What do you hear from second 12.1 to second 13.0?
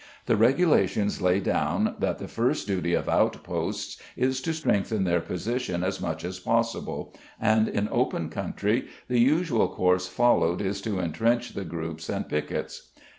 piquets.